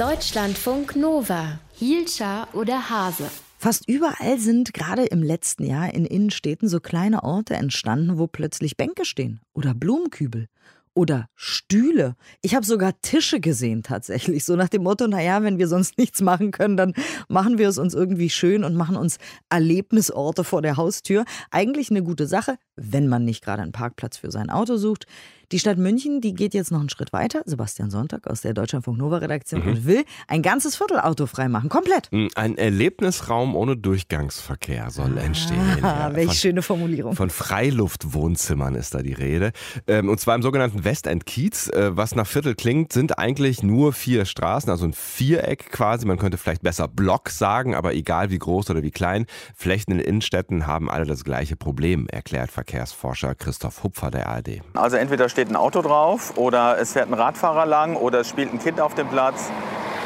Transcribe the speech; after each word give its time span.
Deutschlandfunk 0.00 0.96
Nova. 0.96 1.60
Hielscher 1.74 2.48
oder 2.54 2.88
Hase. 2.88 3.24
Fast 3.58 3.86
überall 3.86 4.38
sind 4.38 4.72
gerade 4.72 5.04
im 5.04 5.22
letzten 5.22 5.62
Jahr 5.62 5.92
in 5.92 6.06
Innenstädten 6.06 6.70
so 6.70 6.80
kleine 6.80 7.22
Orte 7.22 7.52
entstanden, 7.52 8.16
wo 8.16 8.26
plötzlich 8.26 8.78
Bänke 8.78 9.04
stehen 9.04 9.40
oder 9.52 9.74
Blumenkübel 9.74 10.46
oder 10.94 11.28
Stühle. 11.34 12.16
Ich 12.40 12.54
habe 12.54 12.64
sogar 12.64 12.98
Tische 13.02 13.40
gesehen 13.40 13.82
tatsächlich, 13.82 14.46
so 14.46 14.56
nach 14.56 14.70
dem 14.70 14.84
Motto, 14.84 15.06
naja, 15.06 15.42
wenn 15.42 15.58
wir 15.58 15.68
sonst 15.68 15.98
nichts 15.98 16.22
machen 16.22 16.50
können, 16.50 16.78
dann 16.78 16.94
machen 17.28 17.58
wir 17.58 17.68
es 17.68 17.76
uns 17.76 17.92
irgendwie 17.92 18.30
schön 18.30 18.64
und 18.64 18.74
machen 18.74 18.96
uns 18.96 19.18
Erlebnisorte 19.50 20.44
vor 20.44 20.62
der 20.62 20.78
Haustür. 20.78 21.26
Eigentlich 21.50 21.90
eine 21.90 22.02
gute 22.02 22.26
Sache, 22.26 22.56
wenn 22.80 23.08
man 23.08 23.24
nicht 23.24 23.44
gerade 23.44 23.62
einen 23.62 23.72
Parkplatz 23.72 24.16
für 24.16 24.30
sein 24.30 24.50
Auto 24.50 24.76
sucht. 24.76 25.06
Die 25.52 25.58
Stadt 25.58 25.78
München, 25.78 26.20
die 26.20 26.32
geht 26.32 26.54
jetzt 26.54 26.70
noch 26.70 26.78
einen 26.78 26.90
Schritt 26.90 27.12
weiter. 27.12 27.42
Sebastian 27.44 27.90
Sonntag 27.90 28.28
aus 28.28 28.42
der 28.42 28.54
Deutschlandfunk 28.54 28.96
Nova 28.96 29.16
Redaktion 29.16 29.62
mhm. 29.62 29.68
und 29.68 29.84
will 29.84 30.04
ein 30.28 30.42
ganzes 30.42 30.76
Viertel 30.76 31.00
autofrei 31.00 31.48
machen, 31.48 31.68
komplett. 31.68 32.08
Hm, 32.12 32.28
ein 32.36 32.56
Erlebnisraum 32.56 33.56
ohne 33.56 33.76
Durchgangsverkehr 33.76 34.90
soll 34.90 35.18
ah, 35.18 35.22
entstehen. 35.22 35.78
Ja, 35.82 36.14
welche 36.14 36.28
von, 36.28 36.36
schöne 36.36 36.62
Formulierung. 36.62 37.16
Von 37.16 37.30
Freiluftwohnzimmern 37.30 38.76
ist 38.76 38.94
da 38.94 39.02
die 39.02 39.12
Rede. 39.12 39.50
Ähm, 39.88 40.08
und 40.08 40.20
zwar 40.20 40.36
im 40.36 40.42
sogenannten 40.42 40.84
Westend 40.84 41.26
Kiez. 41.26 41.68
Äh, 41.68 41.96
was 41.96 42.14
nach 42.14 42.28
Viertel 42.28 42.54
klingt, 42.54 42.92
sind 42.92 43.18
eigentlich 43.18 43.64
nur 43.64 43.92
vier 43.92 44.26
Straßen, 44.26 44.70
also 44.70 44.84
ein 44.84 44.92
Viereck 44.92 45.72
quasi. 45.72 46.06
Man 46.06 46.18
könnte 46.18 46.38
vielleicht 46.38 46.62
besser 46.62 46.86
Block 46.86 47.28
sagen, 47.28 47.74
aber 47.74 47.92
egal 47.92 48.30
wie 48.30 48.38
groß 48.38 48.70
oder 48.70 48.84
wie 48.84 48.92
klein, 48.92 49.26
Flächen 49.56 49.94
in 49.94 49.98
Innenstädten 49.98 50.68
haben 50.68 50.88
alle 50.88 51.06
das 51.06 51.24
gleiche 51.24 51.56
Problem, 51.56 52.06
erklärt 52.06 52.52
Verkehrsforscher 52.70 53.34
Christoph 53.34 53.82
Hupfer 53.82 54.12
der 54.12 54.28
ARD. 54.28 54.60
Also 54.74 54.96
entweder 54.96 55.28
steht 55.28 55.48
ein 55.48 55.56
Auto 55.56 55.82
drauf 55.82 56.36
oder 56.36 56.78
es 56.78 56.92
fährt 56.92 57.08
ein 57.08 57.14
Radfahrer 57.14 57.66
lang 57.66 57.96
oder 57.96 58.20
es 58.20 58.28
spielt 58.28 58.52
ein 58.52 58.60
Kind 58.60 58.80
auf 58.80 58.94
dem 58.94 59.08
Platz 59.08 59.50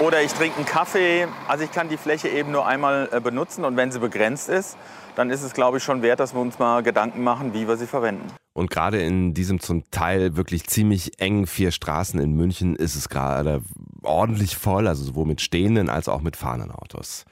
oder 0.00 0.22
ich 0.22 0.32
trinke 0.32 0.56
einen 0.56 0.64
Kaffee. 0.64 1.28
Also 1.46 1.64
ich 1.64 1.72
kann 1.72 1.90
die 1.90 1.98
Fläche 1.98 2.28
eben 2.28 2.52
nur 2.52 2.66
einmal 2.66 3.10
äh, 3.12 3.20
benutzen 3.20 3.66
und 3.66 3.76
wenn 3.76 3.92
sie 3.92 3.98
begrenzt 3.98 4.48
ist, 4.48 4.78
dann 5.14 5.28
ist 5.28 5.42
es, 5.42 5.52
glaube 5.52 5.76
ich, 5.76 5.84
schon 5.84 6.00
wert, 6.00 6.20
dass 6.20 6.32
wir 6.32 6.40
uns 6.40 6.58
mal 6.58 6.82
Gedanken 6.82 7.22
machen, 7.22 7.52
wie 7.52 7.68
wir 7.68 7.76
sie 7.76 7.86
verwenden. 7.86 8.32
Und 8.54 8.70
gerade 8.70 9.02
in 9.02 9.34
diesem 9.34 9.60
zum 9.60 9.84
Teil 9.90 10.34
wirklich 10.36 10.66
ziemlich 10.66 11.20
engen 11.20 11.46
vier 11.46 11.70
Straßen 11.70 12.18
in 12.18 12.32
München 12.32 12.76
ist 12.76 12.94
es 12.94 13.10
gerade 13.10 13.60
ordentlich 14.02 14.56
voll, 14.56 14.88
also 14.88 15.04
sowohl 15.04 15.26
mit 15.26 15.42
stehenden 15.42 15.90
als 15.90 16.08
auch 16.08 16.22
mit 16.22 16.36
fahrenden 16.36 16.70
Autos. 16.70 17.26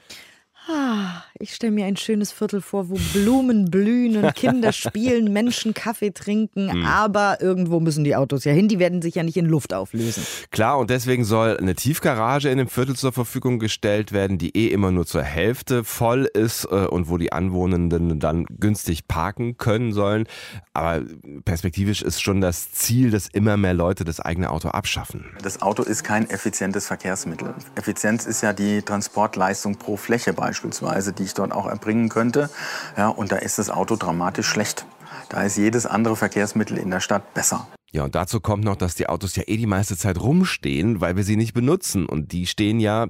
Ah, 0.69 1.23
ich 1.37 1.55
stelle 1.55 1.73
mir 1.73 1.85
ein 1.85 1.97
schönes 1.97 2.31
Viertel 2.31 2.61
vor, 2.61 2.89
wo 2.89 2.97
Blumen 3.11 3.69
blühen 3.69 4.15
und 4.15 4.33
Kinder 4.33 4.71
spielen, 4.71 5.33
Menschen 5.33 5.73
Kaffee 5.73 6.11
trinken, 6.11 6.67
mhm. 6.67 6.85
aber 6.85 7.41
irgendwo 7.41 7.81
müssen 7.81 8.05
die 8.05 8.15
Autos 8.15 8.45
ja 8.45 8.53
hin, 8.53 8.69
die 8.69 8.79
werden 8.79 9.01
sich 9.01 9.15
ja 9.15 9.23
nicht 9.23 9.35
in 9.35 9.45
Luft 9.45 9.73
auflösen. 9.73 10.25
Klar, 10.51 10.77
und 10.77 10.89
deswegen 10.89 11.25
soll 11.25 11.57
eine 11.57 11.75
Tiefgarage 11.75 12.47
in 12.47 12.59
dem 12.59 12.69
Viertel 12.69 12.95
zur 12.95 13.11
Verfügung 13.11 13.59
gestellt 13.59 14.13
werden, 14.13 14.37
die 14.37 14.55
eh 14.55 14.67
immer 14.67 14.91
nur 14.91 15.05
zur 15.05 15.23
Hälfte 15.23 15.83
voll 15.83 16.29
ist 16.33 16.63
äh, 16.71 16.85
und 16.85 17.09
wo 17.09 17.17
die 17.17 17.33
Anwohnenden 17.33 18.21
dann 18.21 18.45
günstig 18.45 19.09
parken 19.09 19.57
können 19.57 19.91
sollen. 19.91 20.27
Aber 20.73 21.03
perspektivisch 21.43 22.01
ist 22.01 22.21
schon 22.21 22.39
das 22.39 22.71
Ziel, 22.71 23.11
dass 23.11 23.27
immer 23.27 23.57
mehr 23.57 23.73
Leute 23.73 24.05
das 24.05 24.21
eigene 24.21 24.49
Auto 24.49 24.69
abschaffen. 24.69 25.25
Das 25.41 25.61
Auto 25.61 25.83
ist 25.83 26.05
kein 26.05 26.29
effizientes 26.29 26.87
Verkehrsmittel. 26.87 27.53
Effizienz 27.75 28.25
ist 28.25 28.41
ja 28.41 28.53
die 28.53 28.81
Transportleistung 28.81 29.75
pro 29.75 29.97
Fläche 29.97 30.31
beispielsweise 30.31 30.52
beispielsweise, 30.53 31.13
die 31.13 31.23
ich 31.23 31.33
dort 31.33 31.51
auch 31.51 31.65
erbringen 31.65 32.09
könnte. 32.09 32.49
Ja, 32.95 33.07
und 33.07 33.31
da 33.31 33.37
ist 33.37 33.57
das 33.57 33.71
Auto 33.71 33.95
dramatisch 33.95 34.47
schlecht. 34.47 34.85
Da 35.29 35.41
ist 35.41 35.57
jedes 35.57 35.87
andere 35.87 36.15
Verkehrsmittel 36.15 36.77
in 36.77 36.91
der 36.91 36.99
Stadt 36.99 37.33
besser. 37.33 37.67
Ja, 37.93 38.03
und 38.03 38.15
dazu 38.15 38.39
kommt 38.39 38.63
noch, 38.63 38.75
dass 38.75 38.95
die 38.95 39.07
Autos 39.07 39.35
ja 39.35 39.43
eh 39.45 39.55
die 39.55 39.67
meiste 39.67 39.95
Zeit 39.95 40.19
rumstehen, 40.19 40.99
weil 40.99 41.15
wir 41.15 41.23
sie 41.23 41.35
nicht 41.35 41.53
benutzen. 41.53 42.07
Und 42.07 42.31
die 42.31 42.47
stehen 42.47 42.79
ja 42.79 43.07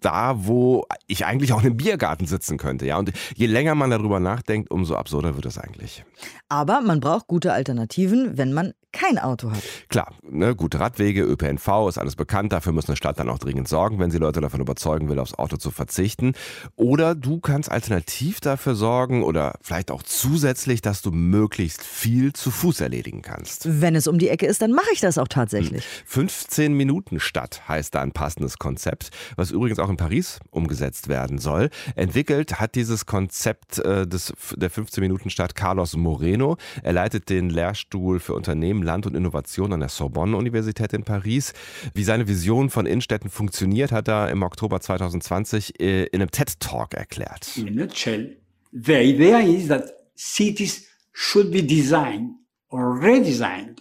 da, 0.00 0.44
wo 0.44 0.86
ich 1.06 1.24
eigentlich 1.24 1.52
auch 1.52 1.60
in 1.60 1.66
einem 1.66 1.76
Biergarten 1.76 2.26
sitzen 2.26 2.58
könnte. 2.58 2.84
Ja, 2.84 2.98
und 2.98 3.12
je 3.36 3.46
länger 3.46 3.76
man 3.76 3.90
darüber 3.90 4.18
nachdenkt, 4.18 4.72
umso 4.72 4.96
absurder 4.96 5.36
wird 5.36 5.46
es 5.46 5.56
eigentlich. 5.56 6.04
Aber 6.48 6.80
man 6.80 6.98
braucht 6.98 7.28
gute 7.28 7.52
Alternativen, 7.52 8.36
wenn 8.36 8.52
man 8.52 8.72
kein 8.94 9.18
Auto 9.18 9.50
hat. 9.50 9.62
Klar, 9.88 10.14
ne, 10.22 10.54
gute 10.54 10.78
Radwege, 10.78 11.22
ÖPNV 11.22 11.88
ist 11.88 11.98
alles 11.98 12.16
bekannt. 12.16 12.52
Dafür 12.52 12.72
muss 12.72 12.88
eine 12.88 12.96
Stadt 12.96 13.18
dann 13.18 13.28
auch 13.28 13.38
dringend 13.38 13.68
sorgen, 13.68 13.98
wenn 13.98 14.10
sie 14.10 14.18
Leute 14.18 14.40
davon 14.40 14.60
überzeugen 14.60 15.08
will, 15.08 15.18
aufs 15.18 15.34
Auto 15.34 15.56
zu 15.56 15.70
verzichten. 15.70 16.34
Oder 16.76 17.14
du 17.14 17.40
kannst 17.40 17.70
alternativ 17.70 18.40
dafür 18.40 18.76
sorgen 18.76 19.24
oder 19.24 19.58
vielleicht 19.60 19.90
auch 19.90 20.02
zusätzlich, 20.04 20.80
dass 20.80 21.02
du 21.02 21.10
möglichst 21.10 21.82
viel 21.82 22.32
zu 22.32 22.52
Fuß 22.52 22.80
erledigen 22.80 23.22
kannst. 23.22 23.80
Wenn 23.80 23.96
es 23.96 24.06
um 24.06 24.18
die 24.18 24.23
Ecke 24.28 24.46
ist, 24.46 24.62
dann 24.62 24.72
mache 24.72 24.90
ich 24.92 25.00
das 25.00 25.18
auch 25.18 25.28
tatsächlich. 25.28 25.84
15 26.06 26.66
hm. 26.66 26.76
Minuten 26.76 27.20
Stadt 27.20 27.68
heißt 27.68 27.94
da 27.94 28.00
ein 28.00 28.12
passendes 28.12 28.58
Konzept, 28.58 29.10
was 29.36 29.50
übrigens 29.50 29.78
auch 29.78 29.90
in 29.90 29.96
Paris 29.96 30.40
umgesetzt 30.50 31.08
werden 31.08 31.38
soll. 31.38 31.70
Entwickelt 31.96 32.60
hat 32.60 32.74
dieses 32.74 33.06
Konzept 33.06 33.78
äh, 33.78 34.06
des, 34.06 34.32
der 34.56 34.70
15 34.70 35.02
Minuten 35.02 35.30
Stadt 35.30 35.54
Carlos 35.54 35.96
Moreno. 35.96 36.56
Er 36.82 36.92
leitet 36.92 37.28
den 37.30 37.50
Lehrstuhl 37.50 38.20
für 38.20 38.34
Unternehmen 38.34 38.82
Land 38.82 39.06
und 39.06 39.16
Innovation 39.16 39.72
an 39.72 39.80
der 39.80 39.88
Sorbonne-Universität 39.88 40.92
in 40.92 41.04
Paris. 41.04 41.52
Wie 41.94 42.04
seine 42.04 42.28
Vision 42.28 42.70
von 42.70 42.86
Innenstädten 42.86 43.30
funktioniert, 43.30 43.92
hat 43.92 44.08
er 44.08 44.30
im 44.30 44.42
Oktober 44.42 44.80
2020 44.80 45.80
äh, 45.80 46.04
in 46.04 46.20
einem 46.20 46.30
TED-Talk 46.30 46.94
erklärt. 46.94 47.56
In 47.56 47.68
a 47.68 47.70
nutshell, 47.70 48.36
the 48.72 48.94
idea 48.94 49.40
is 49.40 49.68
that 49.68 49.92
cities 50.16 50.88
should 51.12 51.50
be 51.50 51.62
designed 51.62 52.32
or 52.68 53.00
redesigned 53.00 53.80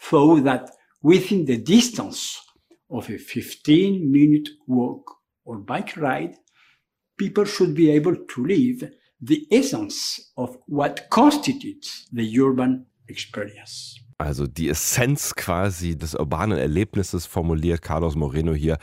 so 0.00 0.40
that 0.40 0.70
within 1.02 1.44
the 1.44 1.56
distance 1.56 2.40
of 2.90 3.08
a 3.08 3.18
15 3.18 4.10
minute 4.10 4.48
walk 4.66 5.16
or 5.44 5.58
bike 5.58 5.96
ride, 5.96 6.36
people 7.16 7.44
should 7.44 7.74
be 7.74 7.90
able 7.90 8.16
to 8.16 8.46
live 8.46 8.90
the 9.20 9.46
essence 9.52 10.32
of 10.36 10.56
what 10.66 11.08
constitutes 11.10 12.08
the 12.12 12.40
urban 12.40 12.86
experience. 13.08 13.98
Also 14.20 14.46
die 14.46 14.68
Essenz 14.68 15.34
quasi 15.34 15.96
des 15.96 16.14
urbanen 16.14 16.58
Erlebnisses 16.58 17.24
formuliert 17.24 17.80
Carlos 17.80 18.16
Moreno 18.16 18.52
hier. 18.52 18.76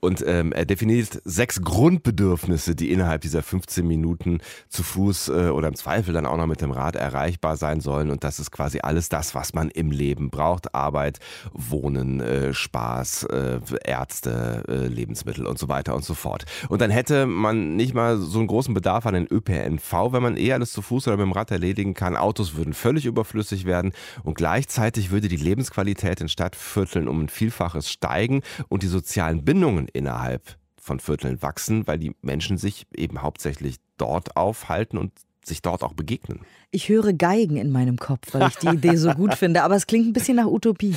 Und 0.00 0.22
ähm, 0.26 0.52
er 0.52 0.66
definiert 0.66 1.18
sechs 1.24 1.62
Grundbedürfnisse, 1.62 2.74
die 2.74 2.92
innerhalb 2.92 3.22
dieser 3.22 3.42
15 3.42 3.86
Minuten 3.86 4.40
zu 4.68 4.82
Fuß 4.82 5.28
äh, 5.30 5.32
oder 5.48 5.68
im 5.68 5.76
Zweifel 5.76 6.12
dann 6.12 6.26
auch 6.26 6.36
noch 6.36 6.46
mit 6.46 6.60
dem 6.60 6.72
Rad 6.72 6.94
erreichbar 6.94 7.56
sein 7.56 7.80
sollen. 7.80 8.10
Und 8.10 8.22
das 8.22 8.38
ist 8.38 8.50
quasi 8.50 8.80
alles 8.82 9.08
das, 9.08 9.34
was 9.34 9.54
man 9.54 9.70
im 9.70 9.92
Leben 9.92 10.28
braucht. 10.28 10.74
Arbeit, 10.74 11.20
Wohnen, 11.54 12.20
äh, 12.20 12.52
Spaß, 12.52 13.24
äh, 13.24 13.60
Ärzte, 13.84 14.62
äh, 14.68 14.88
Lebensmittel 14.88 15.46
und 15.46 15.58
so 15.58 15.70
weiter 15.70 15.94
und 15.94 16.04
so 16.04 16.12
fort. 16.12 16.44
Und 16.68 16.82
dann 16.82 16.90
hätte 16.90 17.24
man 17.24 17.76
nicht 17.76 17.94
mal 17.94 18.18
so 18.18 18.38
einen 18.38 18.46
großen 18.46 18.74
Bedarf 18.74 19.06
an 19.06 19.14
den 19.14 19.26
ÖPNV, 19.26 20.12
wenn 20.12 20.22
man 20.22 20.36
eh 20.36 20.52
alles 20.52 20.70
zu 20.70 20.82
Fuß 20.82 21.08
oder 21.08 21.16
mit 21.16 21.24
dem 21.24 21.32
Rad 21.32 21.50
erledigen 21.50 21.94
kann. 21.94 22.14
Autos 22.14 22.56
würden 22.56 22.74
völlig 22.74 23.06
überflüssig 23.06 23.64
werden 23.64 23.92
und 24.22 24.34
gleichzeitig 24.34 24.81
Gleichzeitig 24.82 25.12
würde 25.12 25.28
die 25.28 25.36
Lebensqualität 25.36 26.20
in 26.20 26.28
Stadtvierteln 26.28 27.06
um 27.06 27.20
ein 27.20 27.28
Vielfaches 27.28 27.88
steigen 27.88 28.42
und 28.68 28.82
die 28.82 28.88
sozialen 28.88 29.44
Bindungen 29.44 29.86
innerhalb 29.86 30.56
von 30.76 30.98
Vierteln 30.98 31.40
wachsen, 31.40 31.86
weil 31.86 32.00
die 32.00 32.16
Menschen 32.20 32.58
sich 32.58 32.88
eben 32.96 33.22
hauptsächlich 33.22 33.76
dort 33.96 34.36
aufhalten 34.36 34.98
und 34.98 35.12
sich 35.44 35.62
dort 35.62 35.82
auch 35.82 35.94
begegnen. 35.94 36.40
Ich 36.74 36.88
höre 36.88 37.12
Geigen 37.12 37.56
in 37.58 37.70
meinem 37.70 37.98
Kopf, 37.98 38.32
weil 38.32 38.48
ich 38.48 38.56
die 38.56 38.68
Idee 38.68 38.96
so 38.96 39.10
gut 39.10 39.34
finde. 39.34 39.62
Aber 39.62 39.76
es 39.76 39.86
klingt 39.86 40.06
ein 40.06 40.14
bisschen 40.14 40.36
nach 40.36 40.46
Utopie. 40.46 40.94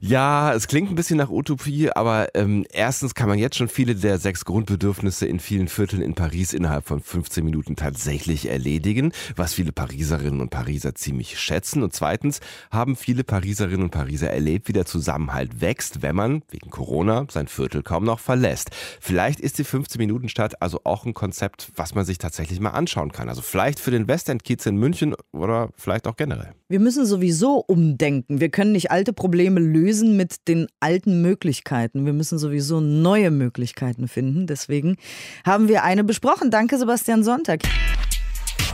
Ja, 0.00 0.54
es 0.54 0.66
klingt 0.66 0.90
ein 0.90 0.94
bisschen 0.94 1.18
nach 1.18 1.28
Utopie, 1.28 1.90
aber 1.90 2.28
ähm, 2.34 2.64
erstens 2.72 3.14
kann 3.14 3.28
man 3.28 3.38
jetzt 3.38 3.56
schon 3.56 3.68
viele 3.68 3.94
der 3.94 4.18
sechs 4.18 4.46
Grundbedürfnisse 4.46 5.26
in 5.26 5.38
vielen 5.38 5.68
Vierteln 5.68 6.00
in 6.00 6.14
Paris 6.14 6.54
innerhalb 6.54 6.86
von 6.86 7.00
15 7.00 7.44
Minuten 7.44 7.76
tatsächlich 7.76 8.48
erledigen, 8.48 9.12
was 9.36 9.52
viele 9.52 9.72
Pariserinnen 9.72 10.40
und 10.40 10.48
Pariser 10.48 10.94
ziemlich 10.94 11.38
schätzen. 11.38 11.82
Und 11.82 11.92
zweitens 11.92 12.40
haben 12.70 12.96
viele 12.96 13.22
Pariserinnen 13.22 13.82
und 13.82 13.90
Pariser 13.90 14.30
erlebt, 14.30 14.68
wie 14.68 14.72
der 14.72 14.86
Zusammenhalt 14.86 15.60
wächst, 15.60 16.00
wenn 16.00 16.16
man 16.16 16.42
wegen 16.50 16.70
Corona 16.70 17.26
sein 17.28 17.46
Viertel 17.48 17.82
kaum 17.82 18.04
noch 18.04 18.20
verlässt. 18.20 18.70
Vielleicht 19.00 19.40
ist 19.40 19.58
die 19.58 19.66
15-Minuten-Stadt 19.66 20.62
also 20.62 20.80
auch 20.84 21.04
ein 21.04 21.12
Konzept, 21.12 21.72
was 21.76 21.94
man 21.94 22.06
sich 22.06 22.16
tatsächlich 22.16 22.58
mal 22.60 22.70
anschauen 22.70 23.12
kann. 23.12 23.28
Also 23.28 23.42
vielleicht 23.42 23.79
für 23.80 23.90
den 23.90 24.08
Westend-Kiez 24.08 24.66
in 24.66 24.76
München 24.76 25.14
oder 25.32 25.70
vielleicht 25.76 26.06
auch 26.06 26.16
generell. 26.16 26.52
Wir 26.68 26.80
müssen 26.80 27.06
sowieso 27.06 27.64
umdenken. 27.66 28.40
Wir 28.40 28.50
können 28.50 28.72
nicht 28.72 28.90
alte 28.90 29.12
Probleme 29.12 29.60
lösen 29.60 30.16
mit 30.16 30.48
den 30.48 30.66
alten 30.80 31.22
Möglichkeiten. 31.22 32.06
Wir 32.06 32.12
müssen 32.12 32.38
sowieso 32.38 32.80
neue 32.80 33.30
Möglichkeiten 33.30 34.08
finden. 34.08 34.46
Deswegen 34.46 34.96
haben 35.44 35.68
wir 35.68 35.84
eine 35.84 36.04
besprochen. 36.04 36.50
Danke, 36.50 36.78
Sebastian 36.78 37.24
Sonntag. 37.24 37.62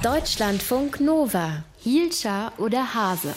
Deutschlandfunk 0.03 1.00
Nova. 1.00 1.64
Hielscher 1.79 2.52
oder 2.59 2.94
Hase. 2.94 3.35